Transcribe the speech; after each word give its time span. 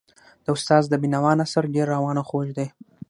د 0.43 0.45
استاد 0.55 0.83
د 0.89 0.93
بینوا 1.01 1.31
نثر 1.39 1.63
ډېر 1.75 1.85
روان 1.95 2.15
او 2.21 2.25
خوږ 2.29 2.47
دی. 2.57 2.67